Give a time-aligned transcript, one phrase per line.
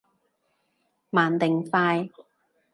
[1.11, 2.09] 慢定快？